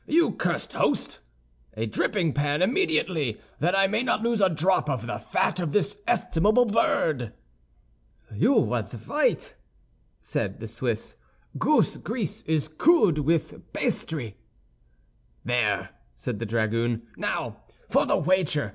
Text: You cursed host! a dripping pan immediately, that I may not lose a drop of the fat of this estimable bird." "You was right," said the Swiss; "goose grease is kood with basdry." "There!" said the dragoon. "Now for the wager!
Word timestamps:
You 0.07 0.31
cursed 0.31 0.73
host! 0.73 1.19
a 1.75 1.85
dripping 1.85 2.33
pan 2.33 2.63
immediately, 2.63 3.39
that 3.59 3.75
I 3.75 3.85
may 3.85 4.01
not 4.01 4.23
lose 4.23 4.41
a 4.41 4.49
drop 4.49 4.89
of 4.89 5.05
the 5.05 5.19
fat 5.19 5.59
of 5.59 5.73
this 5.73 5.95
estimable 6.07 6.65
bird." 6.65 7.33
"You 8.33 8.53
was 8.53 8.95
right," 9.07 9.55
said 10.19 10.59
the 10.59 10.67
Swiss; 10.67 11.15
"goose 11.59 11.97
grease 11.97 12.41
is 12.47 12.67
kood 12.67 13.19
with 13.19 13.71
basdry." 13.73 14.37
"There!" 15.45 15.91
said 16.17 16.39
the 16.39 16.47
dragoon. 16.47 17.03
"Now 17.15 17.57
for 17.87 18.07
the 18.07 18.17
wager! 18.17 18.69